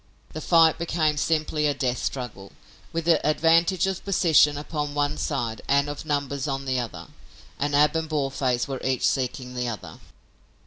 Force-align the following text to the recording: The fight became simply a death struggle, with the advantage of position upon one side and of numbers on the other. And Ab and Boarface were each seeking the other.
The 0.33 0.41
fight 0.41 0.79
became 0.79 1.15
simply 1.15 1.67
a 1.67 1.75
death 1.75 1.99
struggle, 2.01 2.53
with 2.91 3.05
the 3.05 3.23
advantage 3.23 3.85
of 3.85 4.03
position 4.03 4.57
upon 4.57 4.95
one 4.95 5.15
side 5.15 5.61
and 5.67 5.87
of 5.87 6.05
numbers 6.05 6.47
on 6.47 6.65
the 6.65 6.79
other. 6.79 7.09
And 7.59 7.75
Ab 7.75 7.95
and 7.95 8.09
Boarface 8.09 8.67
were 8.67 8.81
each 8.81 9.05
seeking 9.07 9.53
the 9.53 9.67
other. 9.69 9.99